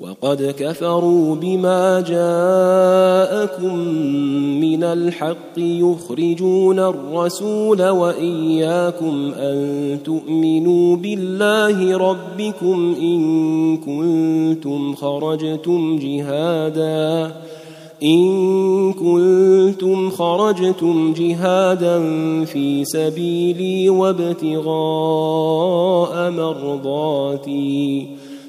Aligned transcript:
وقد 0.00 0.54
كفروا 0.58 1.34
بما 1.34 2.00
جاءكم 2.00 3.78
من 4.60 4.84
الحق 4.84 5.56
يخرجون 5.56 6.78
الرسول 6.78 7.88
وإياكم 7.88 9.32
أن 9.36 9.98
تؤمنوا 10.04 10.96
بالله 10.96 11.96
ربكم 11.96 12.94
إن 13.00 13.76
كنتم 13.76 14.94
خرجتم 14.94 15.98
جهادا 15.98 17.32
إن 18.02 18.92
كنتم 18.92 20.10
خرجتم 20.10 21.12
جهادا 21.12 22.00
في 22.44 22.84
سبيلي 22.84 23.90
وابتغاء 23.90 24.70
مرضاتي 26.30 28.06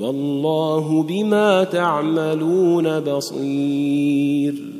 والله 0.00 1.02
بما 1.02 1.64
تعملون 1.64 3.00
بصير. 3.00 4.74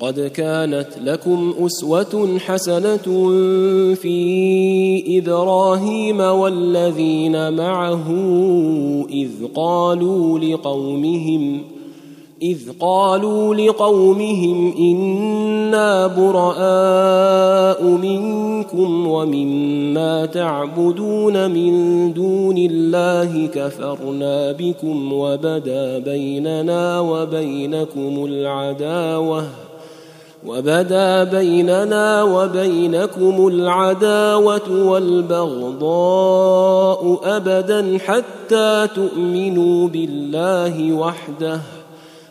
قد 0.00 0.20
كانت 0.20 0.88
لكم 1.04 1.54
أسوة 1.66 2.38
حسنة 2.38 3.28
في 3.94 5.18
إبراهيم 5.18 6.20
والذين 6.20 7.52
معه 7.56 8.06
إذ 9.10 9.30
قالوا 9.54 10.38
لقومهم 10.38 11.60
إذ 12.42 12.58
قالوا 12.80 13.54
لقومهم 13.54 14.74
إنا 14.78 16.06
براء 16.06 17.84
منكم 17.84 18.39
ومما 19.06 20.26
تعبدون 20.26 21.50
من 21.50 22.12
دون 22.12 22.58
الله 22.58 23.46
كفرنا 23.46 24.52
بكم 24.52 25.12
وبدا 25.12 25.98
بيننا 25.98 27.00
وبينكم 27.00 28.24
العداوة 28.24 29.44
وبدا 30.46 31.24
بيننا 31.24 32.22
وبينكم 32.22 33.48
العداوة 33.48 34.86
والبغضاء 34.86 36.40
أبدا 37.24 37.98
حتى 37.98 38.88
تؤمنوا 38.94 39.88
بالله 39.88 40.92
وحده 40.92 41.60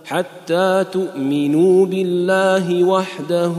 حتى 0.10 0.86
تؤمنوا 0.92 1.86
بالله 1.86 2.84
وحده 2.84 3.54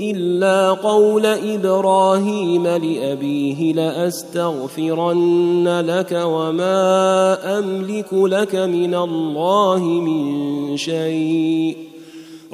إلا 0.00 0.70
قول 0.70 1.26
إبراهيم 1.26 2.66
لأبيه 2.66 3.72
لأستغفرن 3.72 5.18
لك 5.86 6.22
وما 6.24 7.58
أملك 7.58 8.06
لك 8.12 8.54
من 8.54 8.94
الله 8.94 9.78
من 9.78 10.76
شيء. 10.76 11.76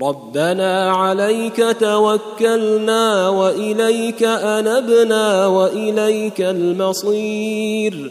ربنا 0.03 0.91
عليك 0.91 1.77
توكلنا 1.81 3.29
وإليك 3.29 4.23
أنبنا 4.23 5.47
وإليك 5.47 6.41
المصير. 6.41 8.11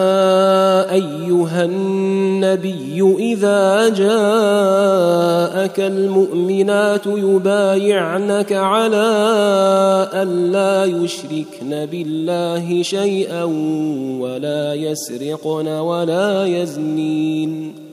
النبي 2.51 3.15
إذا 3.33 3.89
جاءك 3.89 5.79
المؤمنات 5.79 7.05
يبايعنك 7.05 8.53
على 8.53 9.07
أن 10.13 10.51
لا 10.51 10.85
يشركن 10.85 11.85
بالله 11.85 12.83
شيئا 12.83 13.43
ولا 14.19 14.73
يسرقن 14.73 15.67
ولا 15.67 16.45
يزنين. 16.45 17.90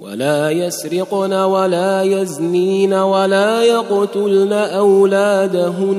ولا 0.00 0.50
يسرقن 0.50 1.32
ولا 1.32 2.02
يزنين 2.02 2.92
ولا 2.94 3.62
يقتلن 3.62 4.52
أولادهن 4.52 5.94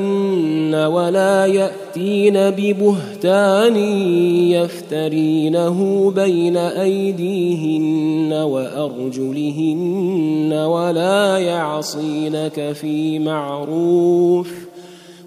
ولا 0.75 1.45
يأتين 1.45 2.33
ببهتان 2.33 3.75
يفترينه 4.51 6.11
بين 6.15 6.57
أيديهن 6.57 8.33
وأرجلهن 8.33 9.85
ولا 10.53 11.37
يعصينك 11.37 12.71
في 12.71 13.19
معروف 13.19 14.74